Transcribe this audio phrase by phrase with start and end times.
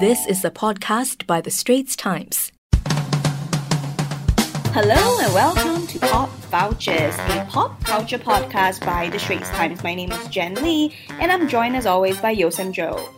[0.00, 2.50] This is a podcast by The Straits Times.
[4.74, 9.82] Hello and welcome to Pop Vultures, a pop culture podcast by The Straits Times.
[9.82, 13.08] My name is Jen Lee, and I'm joined as always by Yosem Joe.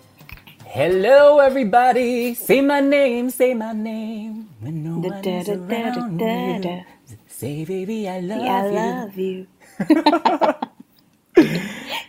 [0.65, 2.35] Hello, everybody.
[2.35, 4.49] Say my name, say my name.
[4.61, 6.61] When no Da, one da, is da, da, around da, me.
[6.61, 6.83] da.
[7.29, 8.75] Say, baby, I love I you.
[8.75, 9.47] love you.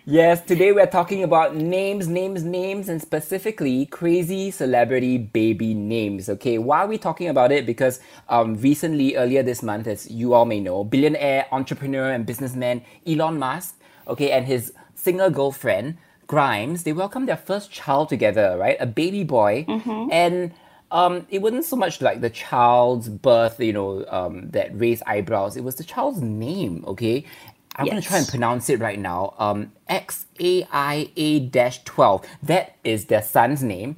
[0.05, 6.29] Yes, today we're talking about names, names, names, and specifically crazy celebrity baby names.
[6.29, 7.65] Okay, why are we talking about it?
[7.65, 7.99] Because
[8.29, 13.37] um, recently, earlier this month, as you all may know, billionaire entrepreneur and businessman Elon
[13.37, 13.75] Musk,
[14.07, 18.77] okay, and his singer girlfriend Grimes, they welcomed their first child together, right?
[18.79, 19.69] A baby boy,
[20.09, 20.53] and
[20.89, 25.57] um, it wasn't so much like the child's birth, you know, um, that raised eyebrows.
[25.57, 27.25] It was the child's name, okay?
[27.77, 29.33] I'm going to try and pronounce it right now.
[29.37, 32.25] Um, X A I A dash 12.
[32.43, 33.97] That is their son's name,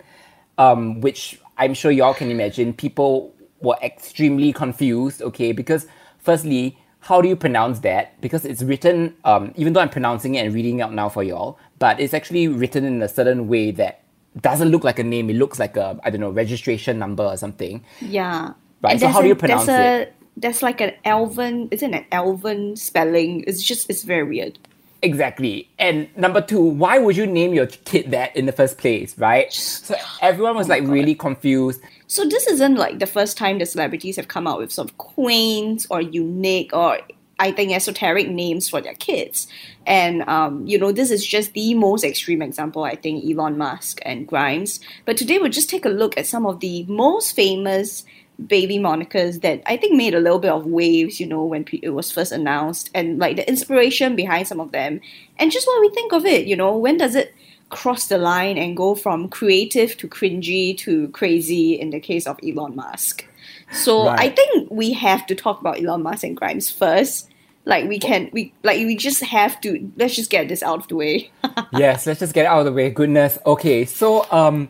[0.58, 2.74] um, which I'm sure y'all can imagine.
[2.74, 5.52] People were extremely confused, okay?
[5.52, 8.20] Because, firstly, how do you pronounce that?
[8.22, 11.24] Because it's written, um, even though I'm pronouncing it and reading it out now for
[11.24, 14.04] y'all, but it's actually written in a certain way that
[14.42, 15.30] doesn't look like a name.
[15.30, 17.84] It looks like a, I don't know, registration number or something.
[18.02, 18.54] Yeah.
[18.82, 20.10] Right, And so how do you pronounce a,
[20.40, 22.06] There's like an Elven, isn't it?
[22.12, 23.44] Elven spelling.
[23.46, 24.58] It's just, it's very weird.
[25.02, 25.70] Exactly.
[25.80, 29.52] And number two, why would you name your kid that in the first place, right?
[29.52, 31.82] So everyone was like really confused.
[32.08, 35.86] So this isn't like the first time the celebrities have come out with some quaint
[35.90, 37.00] or unique or
[37.40, 39.48] I think esoteric names for their kids.
[39.86, 44.00] And um, you know, this is just the most extreme example, I think, Elon Musk
[44.04, 44.82] and Grimes.
[45.06, 48.04] But today we'll just take a look at some of the most famous
[48.48, 51.90] baby monikers that I think made a little bit of waves, you know, when it
[51.90, 55.02] was first announced, and like the inspiration behind some of them,
[55.38, 56.48] and just what we think of it.
[56.48, 57.34] You know, when does it
[57.70, 62.40] cross the line and go from creative to cringy to crazy in the case of
[62.44, 63.26] Elon Musk?
[63.72, 67.30] So I think we have to talk about Elon Musk and Grimes first.
[67.66, 69.92] Like we can, we like we just have to.
[69.96, 71.30] Let's just get this out of the way.
[71.74, 72.90] yes, let's just get it out of the way.
[72.90, 73.38] Goodness.
[73.46, 74.70] Okay, so um,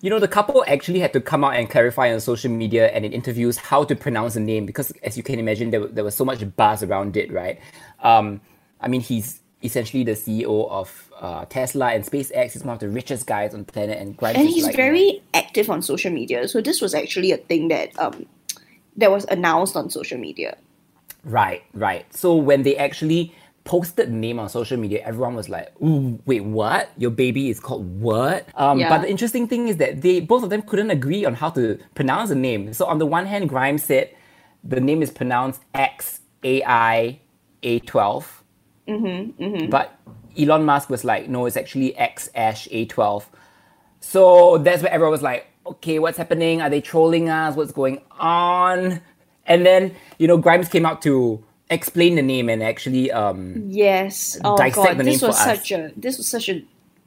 [0.00, 3.04] you know, the couple actually had to come out and clarify on social media and
[3.04, 6.14] in interviews how to pronounce the name because, as you can imagine, there, there was
[6.14, 7.58] so much buzz around it, right?
[8.02, 8.40] Um,
[8.80, 12.52] I mean, he's essentially the CEO of uh, Tesla and SpaceX.
[12.52, 14.78] He's one of the richest guys on the planet, and Grimes and he's like, you
[14.78, 16.46] know, very active on social media.
[16.46, 18.26] So this was actually a thing that um
[18.96, 20.56] that was announced on social media.
[21.24, 22.12] Right, right.
[22.14, 23.34] So when they actually
[23.68, 26.90] posted the name on social media, everyone was like, Ooh, wait, what?
[26.96, 28.48] Your baby is called what?
[28.54, 28.88] Um, Yeah.
[28.88, 31.78] But the interesting thing is that they both of them couldn't agree on how to
[31.94, 32.72] pronounce the name.
[32.72, 34.08] So on the one hand, Grimes said
[34.64, 37.20] the name is pronounced X A I
[37.62, 38.44] A 12.
[38.88, 39.94] Mm-hmm, But
[40.38, 43.28] Elon Musk was like, no, it's actually X Ash A 12.
[44.00, 46.62] So that's where everyone was like, okay, what's happening?
[46.62, 47.54] Are they trolling us?
[47.54, 49.00] What's going on?
[49.46, 54.38] And then, you know, Grimes came out to explain the name and actually um Yes.
[54.44, 55.58] Oh Dissect god, the this was for us.
[55.58, 56.66] such a this was such an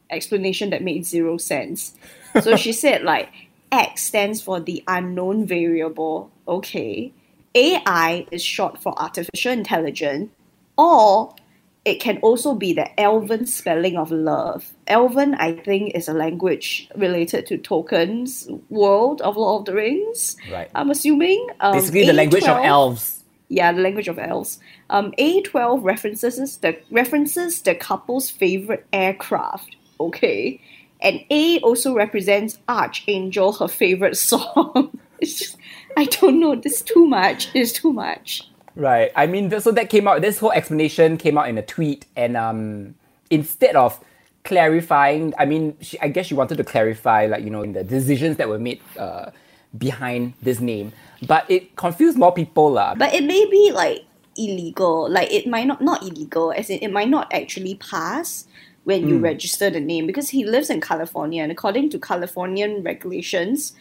[0.10, 1.94] explanation that made zero sense.
[2.42, 3.30] So she said like
[3.72, 6.32] X stands for the unknown variable.
[6.48, 7.14] Okay.
[7.54, 10.32] AI is short for artificial intelligence,
[10.78, 11.36] or
[11.84, 14.72] it can also be the Elven spelling of love.
[14.88, 20.38] Elven, I think, is a language related to Tolkien's world of Lord of the Rings.
[20.52, 20.70] Right.
[20.76, 21.48] I'm assuming.
[21.60, 23.21] Um, basically the language of elves.
[23.52, 24.60] Yeah, the language of elves.
[24.90, 29.76] Um, A12 references the references the couple's favorite aircraft.
[30.00, 30.62] Okay,
[31.02, 34.98] and A also represents Archangel, her favorite song.
[35.20, 35.58] it's just,
[35.98, 36.56] I don't know.
[36.56, 37.50] This too much.
[37.54, 38.50] It's too much.
[38.76, 39.12] Right.
[39.18, 40.22] I mean, so that came out.
[40.22, 42.96] This whole explanation came out in a tweet, and um,
[43.30, 44.00] instead of
[44.46, 48.38] clarifying, I mean, she, I guess she wanted to clarify, like you know, the decisions
[48.38, 49.32] that were made uh,
[49.78, 50.94] behind this name,
[51.28, 52.96] but it confused more people, lah.
[52.96, 54.06] But it may be like
[54.38, 55.10] illegal.
[55.10, 58.48] Like it might not not illegal, as in it might not actually pass
[58.84, 59.24] when you hmm.
[59.24, 63.74] register the name because he lives in California, and according to Californian regulations,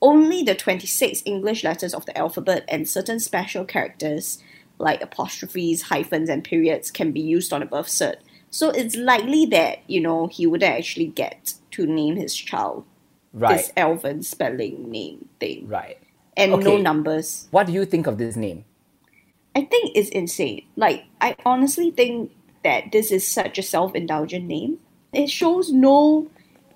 [0.00, 4.38] only the 26 English letters of the alphabet and certain special characters
[4.78, 8.16] like apostrophes, hyphens, and periods can be used on a birth cert.
[8.50, 12.84] So it's likely that, you know, he wouldn't actually get to name his child
[13.32, 13.56] right.
[13.56, 15.68] this Elven spelling name thing.
[15.68, 15.98] right.
[16.38, 17.48] And no numbers.
[17.50, 18.64] What do you think of this name?
[19.54, 20.64] I think it's insane.
[20.76, 22.30] Like, I honestly think
[22.64, 24.78] that this is such a self-indulgent name.
[25.12, 26.28] It shows no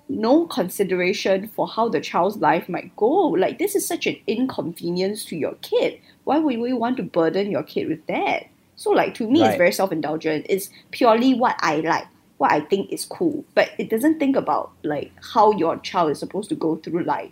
[0.09, 3.29] no consideration for how the child's life might go.
[3.29, 5.99] Like this is such an inconvenience to your kid.
[6.25, 8.47] Why would we want to burden your kid with that?
[8.75, 10.47] So like to me it's very self-indulgent.
[10.49, 12.07] It's purely what I like.
[12.43, 16.19] what I think is cool, but it doesn't think about like how your child is
[16.19, 17.31] supposed to go through life,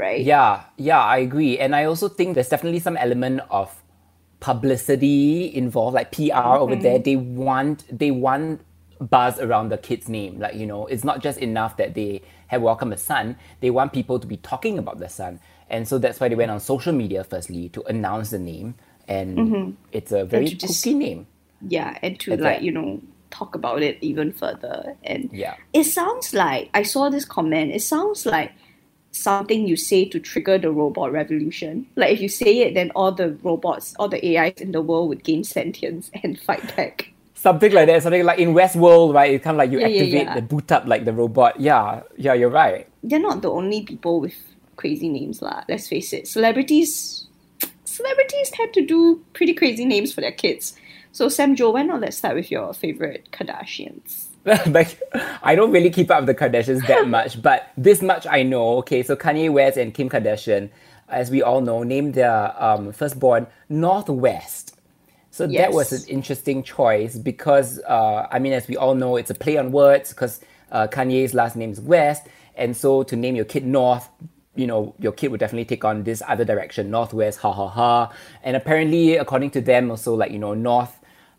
[0.00, 0.20] right?
[0.24, 1.58] Yeah, yeah, I agree.
[1.58, 3.68] And I also think there's definitely some element of
[4.40, 6.94] publicity involved, like PR over there.
[6.98, 7.02] Mm-hmm.
[7.02, 8.62] They want they want
[9.00, 10.38] buzz around the kid's name.
[10.40, 13.92] Like, you know, it's not just enough that they have welcomed a son, they want
[13.92, 15.38] people to be talking about the son.
[15.68, 18.74] And so that's why they went on social media firstly to announce the name.
[19.06, 19.70] And mm-hmm.
[19.92, 21.26] it's a very just- cookie name.
[21.68, 23.00] yeah and to That's like you know
[23.30, 25.54] talk about it even further and Yeah.
[25.74, 28.50] it sounds like i saw this comment it sounds like
[29.12, 33.12] something you say to trigger the robot revolution like if you say it then all
[33.12, 37.72] the robots all the ais in the world would gain sentience and fight back Something
[37.72, 39.32] like that, something like in Westworld, right?
[39.32, 40.34] It's kind of like you Yeah, yeah, activate yeah.
[40.34, 41.58] the boot up like the robot.
[41.58, 42.86] Yeah, yeah, you're right.
[43.02, 44.34] they're not the only people with
[44.76, 47.26] crazy names lah let's face it celebrities
[47.84, 50.74] celebrities tend to do pretty crazy names for their kids
[51.12, 54.28] so sam joe why not let's start with your favorite kardashians
[54.66, 55.00] like
[55.42, 58.78] I don't really keep up with the Kardashians that much, but this much I know.
[58.78, 60.70] Okay, so Kanye West and Kim Kardashian,
[61.08, 64.76] as we all know, named their um, firstborn Northwest.
[65.30, 69.30] So that was an interesting choice because uh, I mean, as we all know, it's
[69.30, 70.40] a play on words because
[70.72, 72.26] uh, Kanye's last name is West,
[72.56, 74.08] and so to name your kid North,
[74.56, 78.12] you know, your kid would definitely take on this other direction, Northwest, ha ha ha.
[78.42, 80.96] And apparently, according to them, also like you know, North.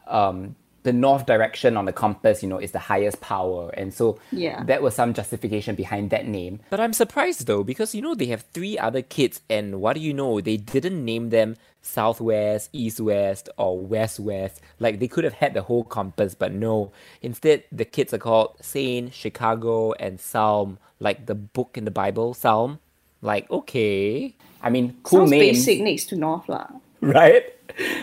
[0.07, 3.69] Um, the north direction on the compass, you know, is the highest power.
[3.75, 4.63] And so Yeah.
[4.63, 6.59] that was some justification behind that name.
[6.69, 10.01] But I'm surprised though, because you know they have three other kids, and what do
[10.01, 10.41] you know?
[10.41, 14.61] They didn't name them Southwest, East West, or West West.
[14.79, 16.91] Like they could have had the whole compass, but no.
[17.21, 22.33] Instead, the kids are called Saint, Chicago, and Psalm, like the book in the Bible,
[22.33, 22.79] Psalm.
[23.21, 24.33] Like, okay.
[24.63, 26.67] I mean, cool Sounds names, basic next to North lah.
[27.01, 27.43] right?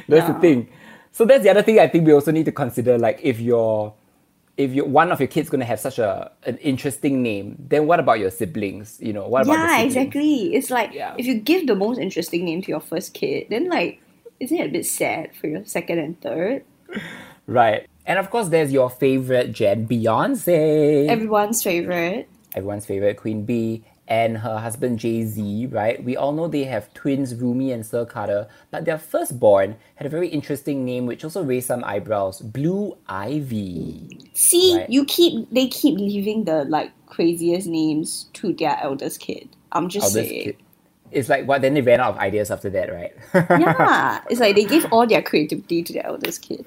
[0.09, 0.69] That's the thing.
[1.13, 2.99] So that's the other thing I think we also need to consider.
[2.99, 3.93] Like, if you're,
[4.57, 7.87] if you one of your kids going to have such a an interesting name, then
[7.87, 8.99] what about your siblings?
[9.01, 10.55] You know, what about Yeah, exactly.
[10.55, 11.15] It's like Yeah.
[11.19, 14.01] if you give the most interesting name to your first kid, then like
[14.41, 16.65] isn't it a bit sad for your second and third?
[17.47, 17.87] Right.
[18.07, 21.09] And of course, there's your favorite Jen, Beyonce.
[21.09, 22.29] Everyone's favorite.
[22.55, 26.03] everyone's favorite Queen Bee, and her husband Jay Z, right?
[26.03, 30.11] We all know they have twins Rumi and Sir Carter, but their firstborn had a
[30.11, 34.33] very interesting name which also raised some eyebrows Blue Ivy.
[34.35, 34.89] See, Right.
[34.89, 39.57] you keep they keep leaving the like craziest names to their eldest kid.
[39.73, 40.43] I'm just Eldest saying.
[40.43, 40.57] kid.
[41.11, 41.63] It's like what?
[41.63, 43.13] Then they ran out of ideas after that, right?
[43.55, 44.21] Yeah.
[44.31, 46.67] it's like they give all their creativity to their eldest kid.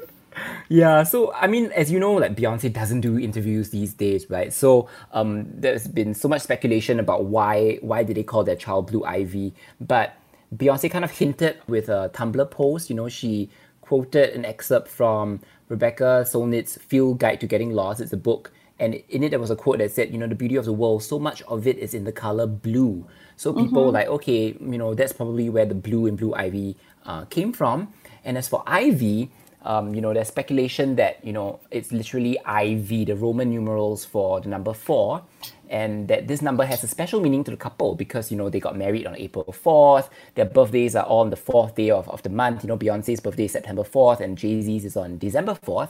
[0.70, 4.54] Yeah, so I mean, as you know, like Beyonce doesn't do interviews these days, right?
[4.54, 8.88] So um, there's been so much speculation about why why did they call their child
[8.88, 10.14] Blue Ivy, but
[10.56, 12.90] Beyonce kind of hinted with a Tumblr post.
[12.90, 13.50] You know, she
[13.82, 18.00] quoted an excerpt from Rebecca Solnit's Field Guide to Getting Lost.
[18.00, 20.36] It's a book, and in it there was a quote that said, "You know, the
[20.36, 23.06] beauty of the world, so much of it is in the color blue."
[23.42, 26.78] So people were like, okay, you know, that's probably where the blue and Blue Ivy
[27.08, 27.92] uh, came from.
[28.24, 29.32] And as for Ivy,
[29.64, 34.42] um, you know, there's speculation that, you know, it's literally IV, the Roman numerals for
[34.42, 35.22] the number four,
[35.70, 38.60] and that this number has a special meaning to the couple because, you know, they
[38.60, 40.10] got married on April 4th.
[40.36, 42.64] Their birthdays are all on the fourth day of, of the month.
[42.64, 45.90] You know, Beyonce's birthday is September 4th, and Jay Z's is on December 4th.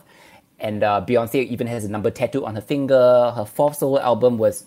[0.60, 3.34] And uh, Beyonce even has a number tattooed on her finger.
[3.36, 4.66] Her fourth solo album was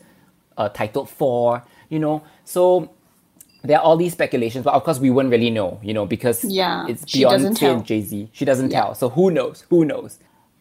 [0.56, 2.24] uh, titled Four, you know.
[2.44, 2.90] So
[3.64, 6.44] there are all these speculations, but of course we won't really know, you know, because
[6.44, 8.28] Yeah, it's Beyonce and Jay Z.
[8.32, 8.80] She doesn't Yeah.
[8.82, 8.94] tell.
[8.94, 9.64] So who knows?
[9.70, 10.18] Who knows?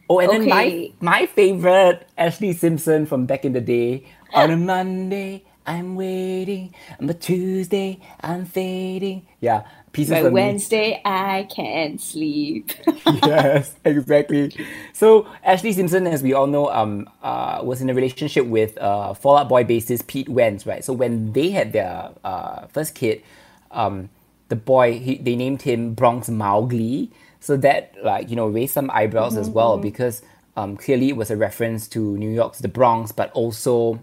[0.10, 4.04] Oh, and then my my favorite Ashlee Simpson from back in the day.
[4.34, 6.74] On a Monday, I'm waiting.
[7.00, 9.28] On a Tuesday, I'm fading.
[9.40, 10.30] Yeah, pieces By.
[10.30, 12.74] Wednesday I can't sleep.
[13.06, 14.54] yes, exactly.
[14.92, 19.14] So Ashlee Simpson, as we all know, um, uh, was in a relationship with uh,
[19.14, 20.84] Fall Out Boy bassist Pete Wentz, right?
[20.84, 23.24] So when they had their uh, first kid,
[23.72, 24.10] um,
[24.50, 27.12] the boy he, they named him Bronx Mowgli.
[27.40, 30.22] So that like you know raised some eyebrows as well because
[30.56, 34.00] um, clearly it was a reference to New York's The Bronx, but also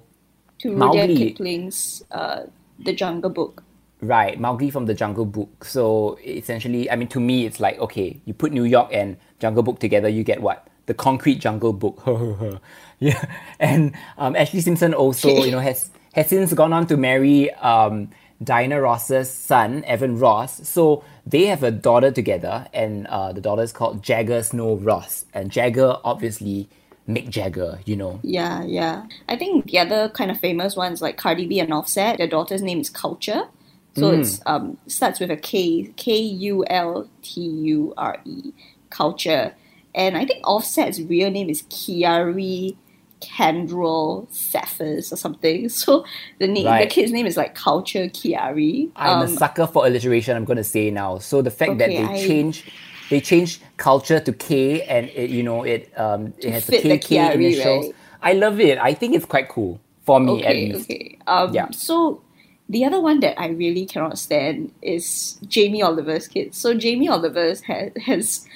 [0.58, 1.00] to Mowgli.
[1.00, 2.44] Rudyard Kipling's uh,
[2.80, 3.62] The Jungle Book.
[4.02, 5.64] Right, Mowgli from the Jungle Book.
[5.64, 9.62] So essentially, I mean, to me, it's like okay, you put New York and Jungle
[9.62, 12.02] Book together, you get what the concrete Jungle Book.
[12.98, 13.24] yeah,
[13.58, 18.10] and um, Ashlee Simpson also, you know, has has since gone on to marry um,
[18.42, 20.66] Diana Ross's son, Evan Ross.
[20.66, 25.26] So they have a daughter together, and uh, the daughter is called Jagger Snow Ross,
[25.34, 26.68] and Jagger obviously
[27.08, 28.20] Mick Jagger, you know.
[28.22, 29.06] Yeah, yeah.
[29.28, 32.62] I think the other kind of famous ones like Cardi B and Offset, their daughter's
[32.62, 33.48] name is Kulture.
[33.96, 34.20] So Hmm.
[34.20, 38.52] it's um starts with a K K U L T U R E
[38.90, 39.52] Kulture.
[39.94, 42.76] And I think Offset's real name is Kiari
[43.20, 45.68] Kendrell Cephus or something.
[45.80, 46.04] So
[46.38, 48.90] the name, the kid's name is like Kulture Kiari.
[48.96, 50.36] I'm a Um, sucker for alliteration.
[50.36, 51.18] I'm going to say now.
[51.18, 52.64] So the fact that they I- change,
[53.10, 56.98] they change culture to K, and it you know it um it has the the
[56.98, 57.86] KK initials.
[57.86, 57.94] right?
[58.22, 58.78] I love it.
[58.78, 60.90] I think it's quite cool for me at least.
[60.90, 61.18] okay.
[61.26, 61.68] Um, Yeah.
[61.72, 62.22] So
[62.70, 66.56] the other one that I really cannot stand is Jamie Oliver's kids.
[66.56, 68.46] So Jamie Oliver's has has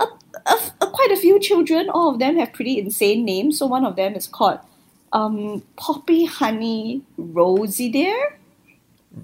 [0.00, 0.06] a,
[0.46, 1.88] a, a- quite a few children.
[1.88, 3.58] All of them have pretty insane names.
[3.58, 4.58] So one of them is called
[5.12, 8.38] um, Poppy Honey Rosie Dare.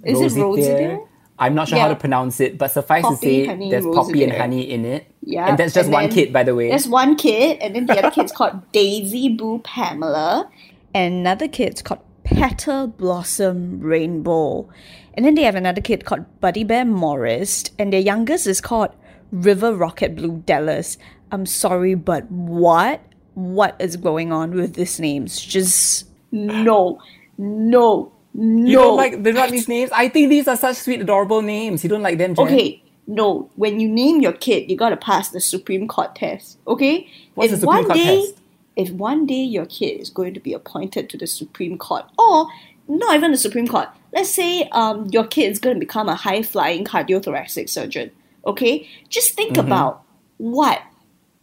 [0.04, 0.78] Is it Rosie there.
[0.78, 1.00] Dare?
[1.40, 3.96] I'm not sure how to pronounce it, but suffice Poppy, to say, honey, there's rose
[3.96, 5.10] poppy and honey in it.
[5.22, 6.68] Yeah, and that's just and one kid, by the way.
[6.68, 10.50] There's one kid, and then the other kid's called Daisy Boo Pamela,
[10.94, 14.68] and another kid's called Petal Blossom Rainbow.
[15.14, 18.90] And then they have another kid called Buddy Bear Maurice, and their youngest is called
[19.32, 20.96] River Rocket Blue Dallas.
[21.32, 23.02] I'm sorry, but what?
[23.34, 25.40] What is going on with these names?
[25.40, 27.00] Just no,
[27.38, 28.66] no, no.
[28.66, 29.90] you don't like they don't these names?
[29.92, 31.82] I think these are such sweet, adorable names.
[31.82, 32.46] You don't like them, Jen?
[32.46, 33.50] Okay, no.
[33.56, 36.58] When you name your kid, you gotta pass the Supreme Court test.
[36.66, 37.08] Okay.
[37.34, 38.39] What's if the Supreme one Court day, test?
[38.80, 42.46] If one day your kid is going to be appointed to the Supreme Court, or
[42.88, 46.14] not even the Supreme Court, let's say um your kid is going to become a
[46.26, 48.10] high flying cardiothoracic surgeon.
[48.44, 49.66] Okay, just think Mm-hmm.
[49.66, 50.02] about
[50.38, 50.80] what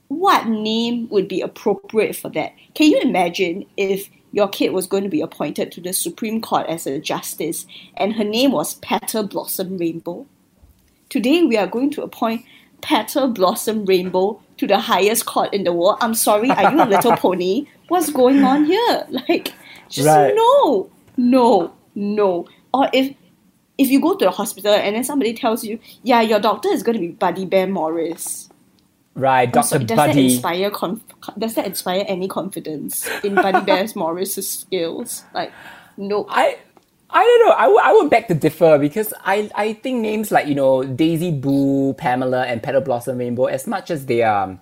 [0.09, 2.53] what name would be appropriate for that?
[2.75, 6.65] Can you imagine if your kid was going to be appointed to the Supreme Court
[6.67, 7.65] as a justice
[7.97, 10.25] and her name was Petal Blossom Rainbow?
[11.09, 12.45] Today we are going to appoint
[12.81, 15.97] Petal Blossom Rainbow to the highest court in the world.
[16.01, 17.67] I'm sorry, are you a little pony?
[17.87, 19.05] What's going on here?
[19.09, 19.53] Like,
[19.89, 20.33] just Right.
[20.35, 22.47] no, no, no.
[22.73, 23.15] Or if
[23.77, 26.81] if you go to the hospital and then somebody tells you, yeah, your doctor is
[26.83, 28.49] going to be Buddy Bear Maurice.
[29.13, 31.01] Right, sorry, does that inspire conf-
[31.37, 35.23] does that inspire any confidence in Buddy Bear Maurice's skills?
[35.33, 35.51] Like,
[35.95, 36.25] no.
[36.29, 36.57] I
[37.09, 37.55] I don't know.
[37.55, 40.83] I, w- I would beg to differ because I, I think names like, you know,
[40.83, 44.59] Daisy Boo, Pamela, and Petal Blossom Rainbow, as much as they are,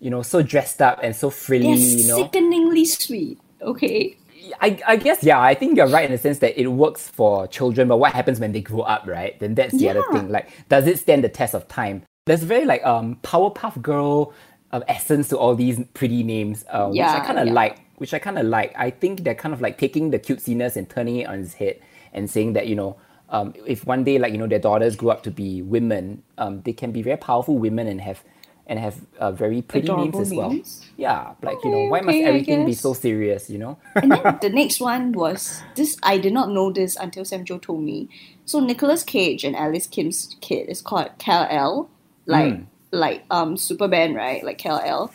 [0.00, 2.16] you know, so dressed up and so frilly, They're you know.
[2.18, 3.38] sickeningly sweet.
[3.62, 4.16] Okay.
[4.60, 7.46] I, I guess, yeah, I think you're right in the sense that it works for
[7.46, 9.38] children, but what happens when they grow up, right?
[9.38, 10.28] Then that's the other thing.
[10.28, 12.02] Like, does it stand the test of time?
[12.26, 14.32] There's very, like, um, Powerpuff Girl
[14.72, 17.52] um, essence to all these pretty names, uh, which I kind of yeah.
[17.52, 17.78] like.
[17.96, 18.74] Which I kind of like.
[18.76, 21.80] I think they're kind of like taking the cutesiness and turning it on its head
[22.12, 22.96] and saying that, you know,
[23.28, 26.62] um, if one day, like, you know, their daughters grow up to be women, um,
[26.62, 28.22] they can be very powerful women and have
[28.68, 30.50] and have uh, very pretty names Adorable as well.
[30.50, 30.86] names?
[30.96, 33.78] Yeah, like, you know, why must okay, I everything be so serious, you know?
[33.94, 35.96] And then the next one was this.
[36.02, 38.08] I did not know this until Sam Jo told me.
[38.44, 41.88] So Nicolas Cage and Alice Kim's kid is called Kal-El,
[42.26, 42.60] like
[42.90, 44.42] like um Superman, right?
[44.44, 45.12] Like Kal-El,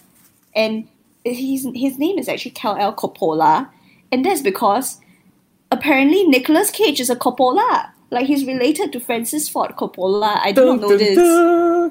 [0.56, 0.88] and
[1.24, 3.70] his his name is actually Kal-El Coppola,
[4.12, 5.00] and that's because
[5.72, 7.90] apparently Nicolas Cage is a Coppola.
[8.10, 10.40] Like he's related to Francis Ford Coppola.
[10.44, 11.18] I did not know this.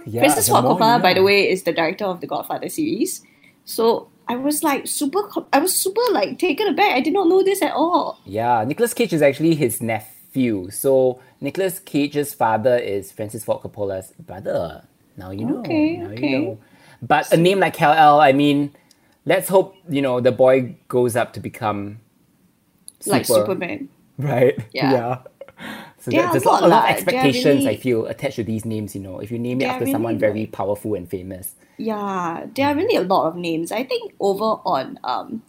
[0.06, 3.22] Yeah, Francis Ford Coppola, by the way, is the director of the Godfather series.
[3.64, 5.20] So I was like super.
[5.52, 6.92] I was super like taken aback.
[6.92, 8.20] I did not know this at all.
[8.26, 10.70] Yeah, Nicolas Cage is actually his nephew.
[10.70, 14.84] So Nicolas Cage's father is Francis Ford Coppola's brother.
[15.16, 15.60] Now you know.
[15.60, 16.28] Okay, now okay.
[16.28, 16.58] you know.
[17.02, 18.74] But a name like Kal-El, I mean,
[19.24, 22.00] let's hope you know the boy goes up to become
[23.06, 23.88] Like Superman.
[24.18, 24.58] right?
[24.72, 25.22] Yeah.
[26.00, 28.64] So There there- there's a lot, a lot of expectations I feel attached to these
[28.64, 28.94] names.
[28.94, 31.54] You know, if you name it after someone really, very powerful and famous.
[31.76, 33.70] Yeah, there are really a lot of names.
[33.72, 35.42] I think over on um,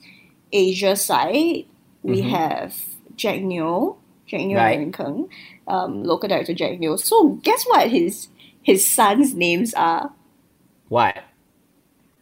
[0.52, 1.66] Asia side,
[2.04, 2.76] we have
[3.16, 3.98] Jack Neo,
[4.28, 4.58] Jack Neo Mm-hmm.
[4.58, 4.76] Right.
[4.76, 5.30] Aaron Keng,
[5.68, 6.98] um, local director Jack Neo.
[6.98, 8.28] So guess what his
[8.62, 10.12] his sons' names are?
[10.90, 11.16] What?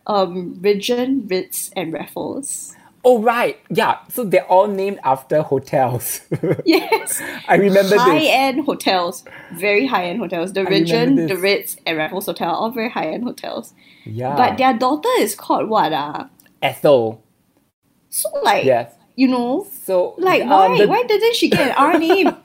[0.10, 2.76] Um, Regent, Ritz, and Raffles.
[3.06, 4.00] Oh right, yeah.
[4.10, 6.20] So they're all named after hotels.
[6.66, 7.22] Yes.
[7.48, 8.30] I remember high this.
[8.30, 9.24] end hotels,
[9.54, 10.52] very high end hotels.
[10.52, 11.38] The Regent, the.
[11.38, 13.74] Ritz, and Raffles Hotel, all very high end hotels.
[14.04, 14.36] Yeah.
[14.36, 15.94] But their daughter is called what?
[15.94, 16.28] Ah,
[16.62, 17.24] Ethel.
[18.10, 18.92] so like Yes.
[19.16, 20.78] you know, So like um, why?
[20.80, 22.36] the- why didn't she get an R name?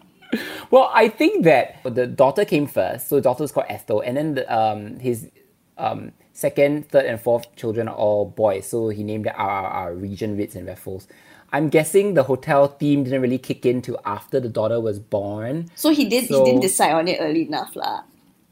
[0.70, 4.16] Well, I think that the daughter came first, so the daughter was called Ethel, and
[4.16, 5.30] then the, um his
[5.78, 10.36] um second, third, and fourth children are all boys, so he named it RRR, Regent,
[10.36, 11.08] Ritz, and Raffles.
[11.52, 15.70] I'm guessing the hotel theme didn't really kick in till after the daughter was born.
[15.76, 16.26] So he did.
[16.26, 18.02] So- he didn't decide on it early enough, lah.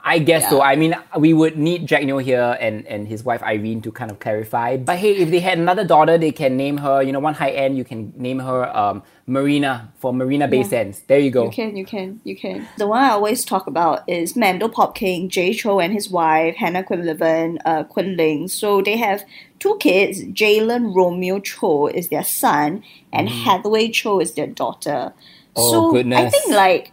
[0.04, 0.50] I guess Yeah.
[0.50, 0.62] so.
[0.62, 4.11] I mean, we would need Jack Neo here and, and his wife Irene to kind
[4.11, 4.76] of clarify.
[4.76, 7.50] But hey, if they had another daughter, they can name her, you know, one high
[7.50, 10.62] end, you can name her um, Marina for Marina Bay Yeah.
[10.64, 11.02] Sands.
[11.06, 11.44] There you go.
[11.44, 12.66] You can, you can, you can.
[12.78, 16.82] The one I always talk about is Mandopop King, Jay Chou and his wife, Hannah
[16.82, 18.49] Quinlivan, uh, Kun Ling.
[18.49, 19.25] So they have
[19.61, 20.25] two kids.
[20.25, 22.82] Jalen Romeo Chou is their son,
[23.12, 25.12] and Hathaway Chou is their daughter.
[25.54, 26.90] Oh, so I think like,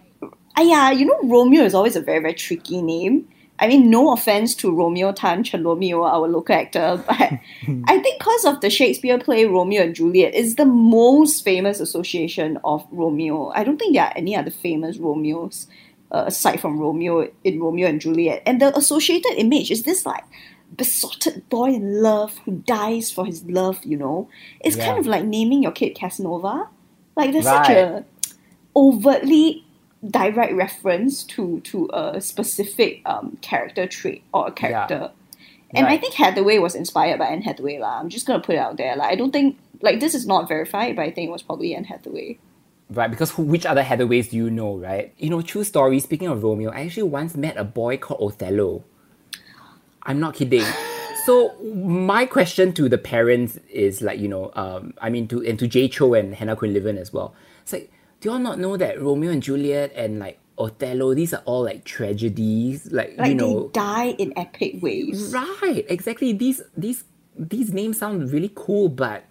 [0.61, 3.27] yeah, you know, Romeo is always a very, very tricky name.
[3.61, 8.45] I mean, no offense to Romeo Tan Chalomeo, our local actor, but I think because
[8.45, 13.49] of the Shakespeare play Romeo and Juliet, is the most famous association of Romeo.
[13.49, 15.67] I don't think there are any other famous Romeos
[16.11, 18.41] uh, aside from Romeo in Romeo and Juliet.
[18.45, 20.23] And the associated image is this like
[20.77, 24.29] besotted boy in love who dies for his love, you know?
[24.61, 24.85] It's Yeah.
[24.85, 26.67] kind of like naming your kid Casanova.
[27.17, 28.05] Like there's such a
[28.75, 29.65] overtly
[30.07, 35.11] direct reference to to a specific um, character trait or a character.
[35.71, 37.99] And I think Hathaway was inspired by Anne Hathaway lah.
[37.99, 38.95] I'm just gonna put it out there.
[38.95, 41.75] Like I don't think like this is not verified, but I think it was probably
[41.75, 42.39] Anne Hathaway.
[42.89, 45.13] Right, because who, which other Hathaways do you know, right?
[45.19, 48.83] You know, true story, speaking of Romeo, I actually once met a boy called Othello.
[50.03, 50.65] I'm not kidding.
[51.25, 55.59] So my question to the parents is like, you know, um, I mean to and
[55.59, 57.35] to Jay Chou and Hannah Quinlivan as well.
[57.61, 61.41] It's like, do y'all not know that Romeo and Juliet and like Othello, these are
[61.45, 65.33] all like tragedies, like, Like you know they die in epic ways.
[65.33, 66.33] Right, exactly.
[66.33, 67.03] These these
[67.37, 69.23] these names sound really cool, but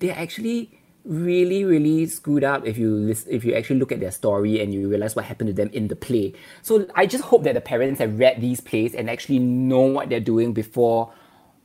[0.00, 4.10] they're actually really really screwed up if you lis- if you actually look at their
[4.10, 6.32] story and you realize what happened to them in the play.
[6.62, 10.08] So I just hope that the parents have read these plays and actually know what
[10.10, 11.12] they're doing before,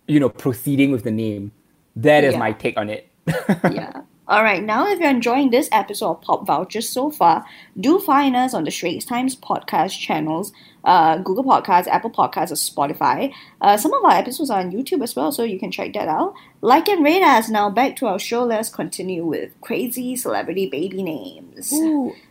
[0.08, 1.52] you know, proceeding with the name.
[1.96, 2.40] That is Yeah.
[2.40, 3.10] my take on it.
[3.72, 4.02] yeah.
[4.30, 4.62] All right.
[4.62, 7.46] Now, if you're enjoying this episode of Pop Vultures so far,
[7.80, 10.52] do find us on the Straits Times podcast channels,
[10.84, 13.32] uh, Google Podcasts, Apple Podcasts, or Spotify.
[13.62, 16.10] Uh, some of our episodes are on YouTube as well, so you can check that
[16.10, 16.34] out.
[16.60, 17.48] Like and rate us.
[17.48, 18.44] Now, back to our show.
[18.44, 21.72] Let's continue with crazy celebrity baby names.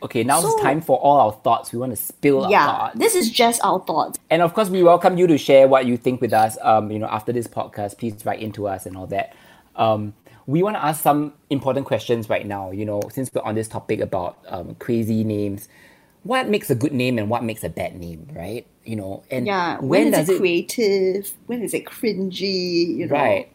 [0.03, 1.73] Okay, now So- it's time for all our thoughts.
[1.73, 2.99] We want to spill our Yeah, thoughts.
[2.99, 4.19] this is just our thoughts.
[4.29, 6.59] And of course, we welcome you to share what you think with us.
[6.61, 9.33] Um, you know, after this podcast, please write into us and all that.
[9.76, 10.12] Um,
[10.47, 12.71] we want to ask some important questions right now.
[12.73, 15.69] You know, since we're on this topic about um, crazy names,
[16.25, 18.67] what makes a good name and what makes a bad name, right?
[18.85, 21.32] You know, and Yeah, when, when, does is it it creative?
[21.47, 22.97] When is it cringy?
[22.97, 23.39] You know?
[23.39, 23.49] right?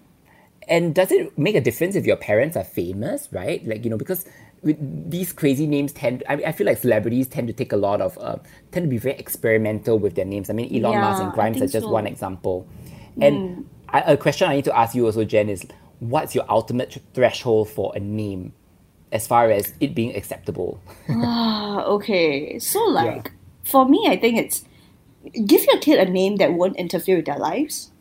[0.67, 3.65] And does it make a difference if your parents are famous, right?
[3.67, 4.25] Like you know, because
[4.63, 4.77] with
[5.11, 8.17] these crazy names tend, I, I feel like celebrities tend to take a lot of,
[8.19, 8.37] uh,
[8.71, 10.49] tend to be very experimental with their names.
[10.49, 11.89] I mean, Elon Yeah, Musk and Grimes are just so.
[11.89, 12.67] one example.
[13.21, 13.43] And
[13.89, 15.65] I, a question I need to ask you also, Jen, is
[16.01, 18.53] what's your ultimate threshold for a name
[19.11, 20.81] as far as it being acceptable?
[21.09, 22.59] Ah, okay.
[22.59, 23.31] So like
[23.63, 24.65] for me I think it's
[25.45, 27.91] give your kid a name that won't interfere with their lives.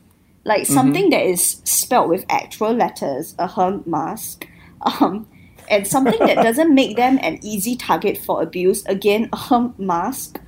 [0.45, 4.49] Like something that is spelled with actual letters, a herm mask,
[4.81, 5.29] um,
[5.69, 8.85] and something that doesn't make them an easy target for abuse.
[8.87, 10.41] Again, a herm mask.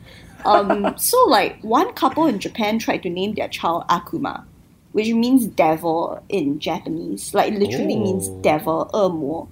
[0.46, 4.46] Um, so like one couple in Japan tried to name their child Akuma,
[4.92, 7.34] which means devil in Japanese.
[7.34, 8.40] Like literally means Oh.
[8.42, 9.46] devil, 恶魔.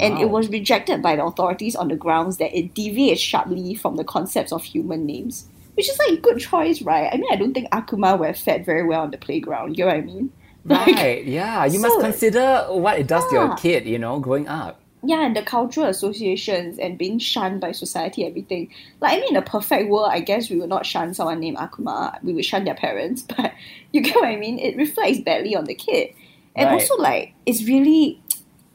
[0.00, 3.96] And it was rejected by the authorities on the grounds that it deviates sharply from
[3.96, 5.46] the concepts of human names.
[5.74, 7.08] Which is like a good choice, right?
[7.12, 9.76] I mean, I don't think Akuma were fed very well on the playground.
[9.78, 10.30] You know what I mean?
[10.64, 11.64] Like, Right, yeah.
[11.64, 14.80] You must consider what it does to your kid, you know, growing up.
[15.04, 18.70] Yeah, and the cultural associations and being shunned by society, everything.
[19.00, 21.56] Like, I mean, in a perfect world, I guess we would not shun someone named
[21.56, 22.20] Akuma.
[22.24, 23.52] We would shun their parents, but
[23.92, 24.58] you get what I mean?
[24.58, 26.14] It reflects badly on the kid.
[26.56, 26.74] And Right.
[26.80, 28.20] also, like, it's really,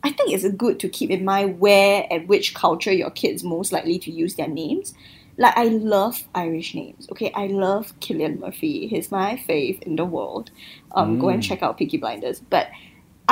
[0.03, 3.73] I think it's good to keep in mind where and which culture your kid's most
[3.73, 4.93] likely to use their names.
[5.37, 7.31] Like, I love Irish names, okay?
[7.33, 8.87] I love Cillian Murphy.
[8.87, 10.51] He's my fave in the world.
[10.93, 12.39] Um, Go and check out Peaky Blinders.
[12.39, 12.67] But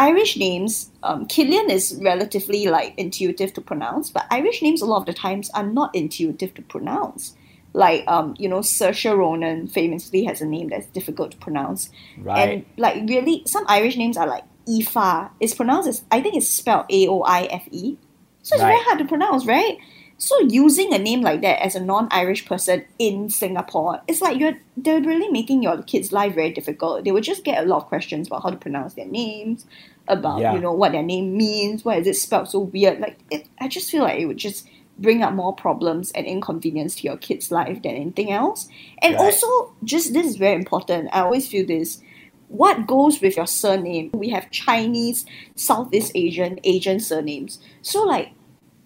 [0.08, 5.00] Irish names, um, Cillian is relatively like intuitive to pronounce, but Irish names a lot
[5.02, 7.36] of the times are not intuitive to pronounce.
[7.74, 12.40] Like um, you know, Saoirse Ronan famously has a name that's difficult to pronounce, Right.
[12.42, 15.30] and like really, some Irish names are like Aoife.
[15.40, 17.98] It's pronounced as I think it's spelled A O I F E,
[18.44, 19.78] so it's very hard to pronounce, right?
[20.22, 24.54] So using a name like that as a non-Irish person in Singapore, it's like you're
[24.80, 27.04] deliberately making your kids' life very difficult.
[27.04, 29.66] They would just get a lot of questions about how to pronounce their names,
[30.08, 30.54] about Yeah.
[30.54, 33.00] you know what their name means, why is it spelled so weird.
[33.00, 36.98] Like it, I just feel like it would just bring up more problems and inconvenience
[36.98, 38.68] to your kid's life than anything else.
[39.02, 39.24] And Right.
[39.24, 41.10] also, just this is very important.
[41.12, 42.00] I always feel this.
[42.48, 44.12] What goes with your surname?
[44.14, 47.58] We have Chinese, Southeast Asian, Asian surnames.
[47.82, 48.34] So like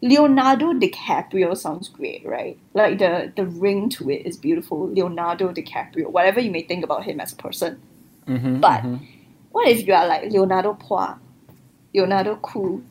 [0.01, 2.58] Leonardo DiCaprio sounds great, right?
[2.73, 4.88] Like the the ring to it is beautiful.
[4.89, 7.81] Leonardo DiCaprio, whatever you may think about him as a person.
[8.27, 8.84] Mm-hmm, But
[9.51, 11.17] what if you are like Leonardo Pua,
[11.93, 12.84] Leonardo Koo,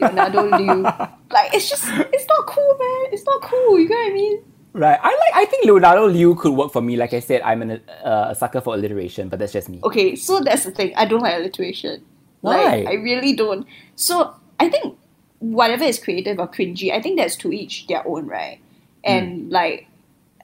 [0.00, 0.82] Leonardo Liu?
[0.82, 3.12] Like it's just it's not cool, man.
[3.12, 3.78] It's not cool.
[3.78, 4.42] You know what I mean?
[4.72, 4.98] Right.
[5.02, 5.34] I like.
[5.34, 6.96] I think Leonardo Liu could work for me.
[6.96, 9.80] Like I said, I'm an, uh, a sucker for alliteration, but that's just me.
[9.82, 10.92] Okay, so that's the thing.
[10.94, 12.04] I don't like alliteration.
[12.42, 12.56] Why?
[12.64, 13.66] Like, I really don't.
[13.96, 14.96] So I think
[15.40, 18.58] whatever is creative or cringy, I think that's to each their own, right?
[19.04, 19.10] Hmm.
[19.10, 19.88] And like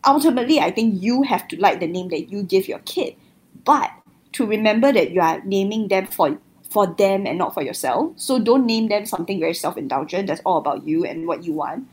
[0.04, 3.14] ultimately, I think you have to like the name that you give your kid,
[3.64, 3.90] but
[4.32, 6.38] to remember that you are naming them for
[6.70, 8.12] for them and not for yourself.
[8.16, 10.26] So don't name them something very self indulgent.
[10.26, 11.88] That's all about you and what you want.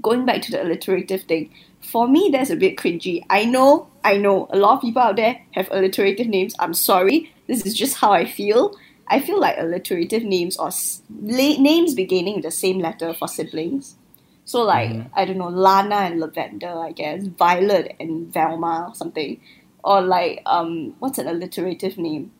[0.00, 3.24] Going back to the alliterative thing, for me that's a bit cringy.
[3.28, 6.54] I know, I know, a lot of people out there have alliterative names.
[6.58, 8.76] I'm sorry, this is just how I feel.
[9.08, 13.28] I feel like alliterative names or s- la- names beginning with the same letter for
[13.28, 13.96] siblings.
[14.44, 19.40] So like I don't know, Lana and Lavender, I guess, Violet and Velma or something,
[19.84, 22.32] or like um, what's an alliterative name,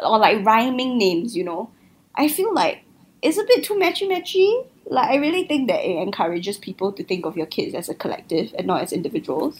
[0.00, 1.36] or like rhyming names.
[1.36, 1.70] You know,
[2.14, 2.82] I feel like
[3.22, 4.66] it's a bit too matchy matchy.
[4.88, 7.94] Like I really think that it encourages people to think of your kids as a
[7.94, 9.58] collective and not as individuals.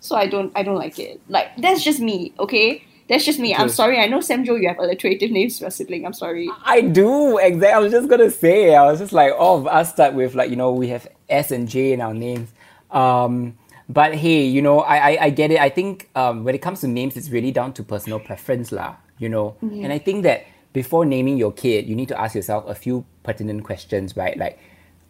[0.00, 1.20] So I don't I don't like it.
[1.28, 2.84] Like that's just me, okay?
[3.08, 3.54] That's just me.
[3.54, 3.98] I'm sorry.
[3.98, 6.04] I know Samjo, you have alliterative names for sibling.
[6.04, 6.50] I'm sorry.
[6.64, 7.68] I do exactly.
[7.68, 8.74] I was just gonna say.
[8.74, 11.50] I was just like, all of us start with like you know we have S
[11.52, 12.50] and J in our names.
[12.90, 13.56] Um,
[13.88, 15.60] but hey, you know I, I I get it.
[15.60, 18.96] I think um, when it comes to names, it's really down to personal preference, lah.
[19.18, 22.68] You know, and I think that before naming your kid, you need to ask yourself
[22.68, 24.36] a few pertinent questions, right?
[24.36, 24.58] Like,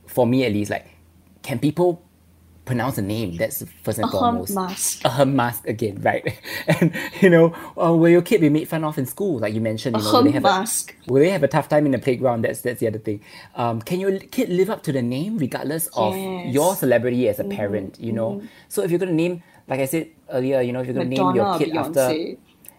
[0.06, 0.86] for me at least, like,
[1.42, 2.05] can people
[2.66, 3.36] pronounce the name?
[3.38, 4.54] That's first and Ahem, foremost.
[4.54, 5.04] mask.
[5.06, 6.38] A her mask again, right?
[6.68, 9.60] And you know, uh, will your kid be made fun of in school, like you
[9.62, 9.96] mentioned?
[9.96, 10.94] You know, will they have a- mask.
[11.06, 12.42] Will they have a tough time in the playground?
[12.44, 13.22] That's that's the other thing.
[13.54, 16.52] Um, can your kid live up to the name regardless of Yes.
[16.54, 17.96] your celebrity as a parent?
[17.98, 20.94] You know, so if you're gonna name, like I said earlier, you know, if you're
[20.94, 22.12] gonna name your kid after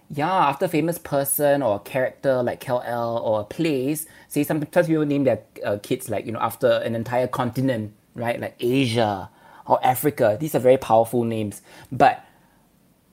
[0.10, 4.06] yeah, after a famous person or a character like Kal-El or a place.
[4.30, 8.40] Say sometimes people name their uh, kids like you know after an entire continent, right?
[8.40, 9.30] Like Asia
[9.68, 10.38] or Africa.
[10.40, 12.24] These are very powerful names, but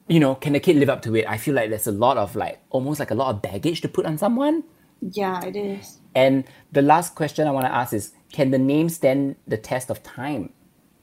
[0.06, 1.26] you know, can the kid live up to it?
[1.26, 3.88] I feel like there's a lot of like almost like a lot of baggage to
[3.88, 4.64] put on someone.
[5.00, 5.98] Yeah, it is.
[6.14, 9.90] And the last question I want to ask is, can the name stand the test
[9.90, 10.52] of time?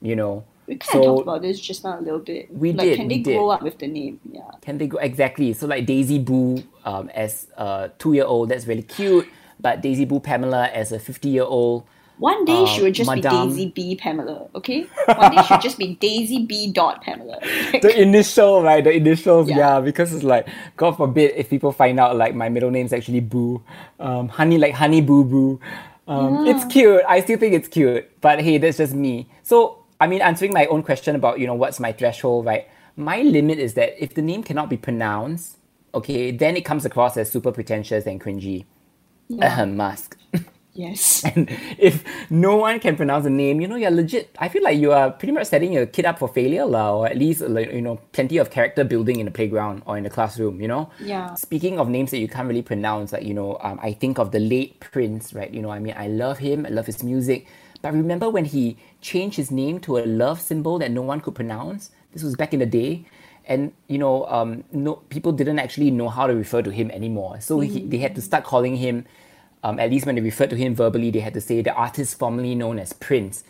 [0.01, 2.53] You know, We kind of talked about this just now a little bit.
[2.53, 3.35] We like, did, Can they did.
[3.35, 4.19] grow up with the name?
[4.31, 4.41] Yeah.
[4.61, 5.53] Can they go exactly?
[5.53, 9.27] So like Daisy Boo um, as a two-year-old, that's really cute.
[9.59, 11.83] But Daisy Boo Pamela as a fifty-year-old,
[12.21, 14.85] One day she Uh, would just Madame- be Daisy B Pamela, okay?
[15.17, 17.39] One day she would just be Daisy B dot Pamela.
[17.81, 19.57] the initial right, the initials, yeah.
[19.57, 19.79] Yeah.
[19.81, 23.61] because it's like God forbid if people find out like my middle name's actually Boo,
[23.99, 25.59] um, Honey like Honey Boo Boo.
[26.07, 27.01] Um, It's cute.
[27.07, 29.27] I still think it's cute, but hey, that's just me.
[29.41, 32.67] So I mean, answering my own question about you know what's my threshold, right?
[32.97, 35.57] My limit is that if the name cannot be pronounced,
[35.95, 38.65] okay, then it comes across as super pretentious and cringy.
[39.41, 40.17] Ahem, mask.
[40.73, 41.23] Yes.
[41.35, 44.35] And if no one can pronounce the name, you know, you're legit.
[44.39, 47.07] I feel like you are pretty much setting your kid up for failure, lah, or
[47.07, 50.09] at least, like, you know, plenty of character building in the playground or in the
[50.09, 50.89] classroom, you know?
[50.99, 51.35] Yeah.
[51.35, 54.31] Speaking of names that you can't really pronounce, like, you know, um, I think of
[54.31, 55.51] the late Prince, right?
[55.51, 57.47] You know, I mean, I love him, I love his music.
[57.81, 61.35] But remember when he changed his name to a love symbol that no one could
[61.35, 61.91] pronounce?
[62.13, 63.05] This was back in the day.
[63.45, 67.41] And you know, um, no people didn't actually know how to refer to him anymore.
[67.41, 69.05] So he, they had to start calling him
[69.63, 72.17] um, at least when they referred to him verbally, they had to say the artist
[72.17, 73.43] formerly known as Prince.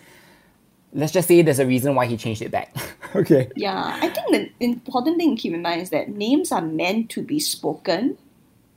[0.94, 2.76] Let's just say there's a reason why he changed it back.
[3.16, 3.50] okay.
[3.56, 3.98] Yeah.
[4.02, 7.22] I think the important thing to keep in mind is that names are meant to
[7.22, 8.18] be spoken.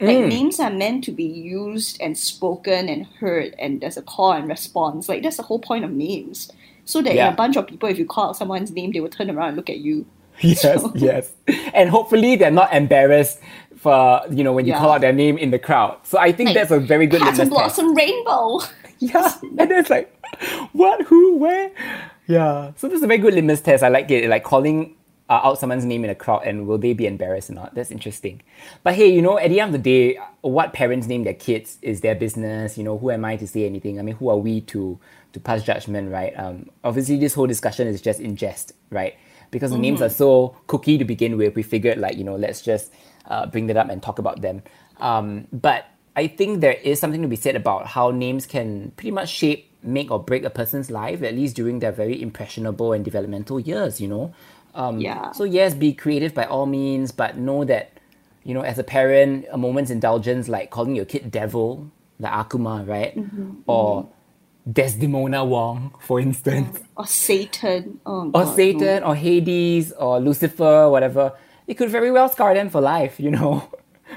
[0.00, 0.28] Like Mm.
[0.28, 4.48] names are meant to be used and spoken and heard, and there's a call and
[4.48, 5.08] response.
[5.08, 6.50] Like that's the whole point of names.
[6.84, 7.32] So that Yeah.
[7.32, 9.56] a bunch of people, if you call out someone's name, they will turn around and
[9.56, 10.04] look at you.
[10.40, 11.32] Yes, So- yes.
[11.72, 13.38] And hopefully they're not embarrassed
[13.84, 14.78] for, you know, when you Yeah.
[14.80, 15.98] call out their name in the crowd.
[16.04, 17.50] So I think Like, that's a very good litmus test.
[17.50, 18.60] blossom rainbow.
[19.00, 19.30] Yeah.
[19.58, 20.08] And it's like,
[20.72, 21.70] what, who, where?
[22.26, 22.72] Yeah.
[22.76, 23.82] So this is a very good litmus test.
[23.82, 24.30] I like it.
[24.30, 24.94] Like calling
[25.28, 27.74] uh, out someone's name in a crowd and will they be embarrassed or not?
[27.74, 28.40] That's interesting.
[28.82, 31.76] But hey, you know, at the end of the day, what parents name their kids
[31.82, 32.78] is their business.
[32.78, 33.98] You know, who am I to say anything?
[33.98, 34.98] I mean, who are we to
[35.34, 36.32] to pass judgment, right?
[36.38, 39.14] Um, obviously, this whole discussion is just in jest, right?
[39.50, 42.62] Because the names are so cookie to begin with, we figured like, you know, let's
[42.62, 42.92] just
[43.26, 44.62] uh, bring that up and talk about them.
[45.00, 49.10] Um, but I think there is something to be said about how names can pretty
[49.10, 53.04] much shape, make or break a person's life, at least during their very impressionable and
[53.04, 54.32] developmental years, you know?
[54.74, 55.32] Um, Yeah.
[55.32, 57.92] So, yes, be creative by all means, but know that,
[58.44, 62.86] you know, as a parent, a moment's indulgence, like calling your kid devil, like Akuma,
[62.86, 63.16] right?
[63.66, 64.08] Or
[64.70, 68.00] Desdemona Wong, for instance, Or Satan.
[68.06, 68.54] Oh, or God, no.
[68.56, 71.32] Satan, or Hades, or Lucifer, whatever.
[71.66, 73.68] It could very well scar them for life, you know.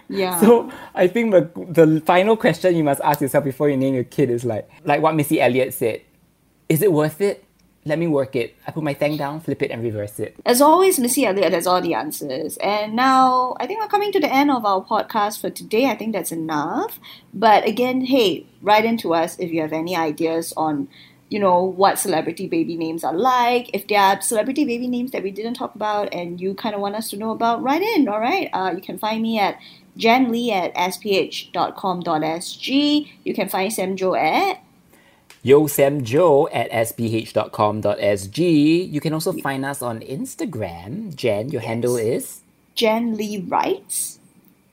[0.09, 0.39] Yeah.
[0.41, 4.03] So I think the the final question you must ask yourself before you name your
[4.03, 6.01] kid is like like what Missy Elliott said.
[6.69, 7.43] Is it worth it?
[7.85, 8.53] Let me work it.
[8.67, 10.35] I put my thing down, flip it, and reverse it.
[10.45, 12.57] As always, Missy Elliott has all the answers.
[12.57, 15.85] And now I think we're coming to the end of our podcast for today.
[15.85, 16.99] I think that's enough.
[17.33, 20.89] But again, hey, write into us if you have any ideas on,
[21.29, 23.69] you know, what celebrity baby names are like.
[23.73, 26.81] If there are celebrity baby names that we didn't talk about and you kind of
[26.81, 28.49] want us to know about, write in, all right?
[28.53, 29.59] Uh, you can find me at
[29.97, 31.51] jenlee at sph.com.sg.
[33.23, 34.63] You can find Samjo at
[35.43, 38.91] YoSamJo at sph.com.sg.
[38.91, 41.15] You can also find us on Instagram.
[41.15, 42.41] Jen, your handle is,
[42.75, 44.19] Jen Lee Writes.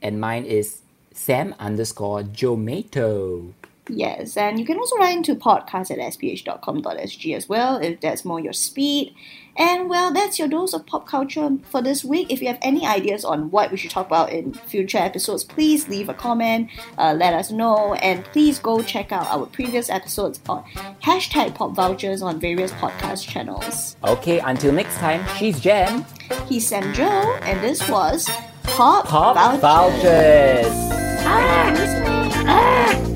[0.02, 3.52] and mine is Sam underscore Jomato.
[3.88, 8.40] Yes, and you can also write into podcast at sph.com.sg as well if that's more
[8.40, 9.14] your speed.
[9.56, 12.32] And well, that's your dose of pop culture for this week.
[12.32, 15.86] If you have any ideas on what we should talk about in future episodes, please
[15.86, 20.40] leave a comment, uh, let us know, and please go check out our previous episodes
[20.48, 20.64] on
[21.02, 23.96] hashtag pop vultures on various podcast channels.
[24.02, 26.04] Okay, until next time, she's Jen.
[26.48, 27.04] He's Sam Jo,
[27.42, 28.28] and this was
[28.64, 30.66] Pop, Pop Vultures.
[30.66, 31.24] Vultures.
[31.26, 33.13] Ah, listening.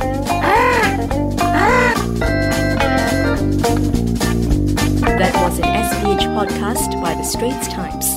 [5.18, 8.14] That was an SPH podcast by The Straits Times.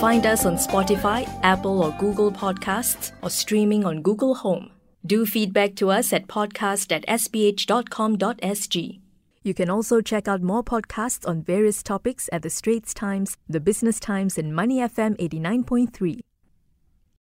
[0.00, 4.70] Find us on Spotify, Apple or Google Podcasts, or streaming on Google Home.
[5.06, 9.00] Do feedback to us at podcast at sph.com.sg.
[9.42, 13.60] You can also check out more podcasts on various topics at The Straits Times, The
[13.60, 16.20] Business Times, and Money FM 89.3.